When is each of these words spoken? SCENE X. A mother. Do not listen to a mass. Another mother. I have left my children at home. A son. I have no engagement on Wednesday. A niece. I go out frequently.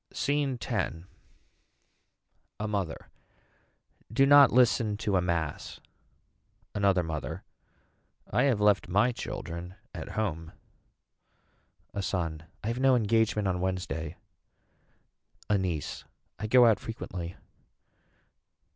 SCENE 0.11 0.57
X. 0.59 0.95
A 2.59 2.67
mother. 2.67 3.09
Do 4.11 4.25
not 4.25 4.51
listen 4.51 4.97
to 4.97 5.15
a 5.15 5.21
mass. 5.21 5.79
Another 6.73 7.03
mother. 7.03 7.43
I 8.27 8.45
have 8.45 8.59
left 8.59 8.87
my 8.87 9.11
children 9.11 9.75
at 9.93 10.13
home. 10.17 10.53
A 11.93 12.01
son. 12.01 12.45
I 12.63 12.69
have 12.69 12.79
no 12.79 12.95
engagement 12.95 13.47
on 13.47 13.61
Wednesday. 13.61 14.15
A 15.51 15.59
niece. 15.59 16.03
I 16.39 16.47
go 16.47 16.65
out 16.65 16.79
frequently. 16.79 17.35